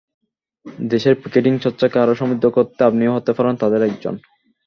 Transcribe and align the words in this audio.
দেশের 0.85 1.15
পিকেটিং 1.21 1.53
চর্চাকে 1.57 1.97
আরও 1.99 2.13
সমৃদ্ধ 2.15 2.45
করতে 2.49 2.79
আপনিও 2.83 3.15
হতে 3.15 3.31
পারেন 3.33 3.53
তাদের 3.55 3.81
একজন। 3.83 4.15